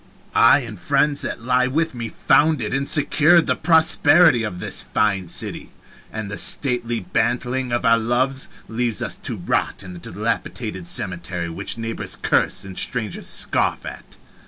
I 0.33 0.61
and 0.61 0.79
friends 0.79 1.21
that 1.21 1.43
lie 1.43 1.67
with 1.67 1.93
me 1.93 2.09
founded 2.09 2.73
and 2.73 2.89
secured 2.89 3.45
the 3.45 3.55
prosperity 3.55 4.41
of 4.41 4.59
this 4.59 4.81
fine 4.81 5.27
city, 5.27 5.69
and 6.11 6.31
the 6.31 6.39
stately 6.39 6.99
bantling 7.01 7.71
of 7.71 7.85
our 7.85 7.99
loves 7.99 8.47
leaves 8.67 9.03
us 9.03 9.15
to 9.17 9.37
rot 9.37 9.83
in 9.83 9.95
a 9.95 9.99
dilapidated 9.99 10.87
cemetery 10.87 11.51
which 11.51 11.77
neighbors 11.77 12.15
curse 12.15 12.65
and 12.65 12.79
strangers 12.79 13.27
scoff 13.27 13.85
at. 13.85 14.17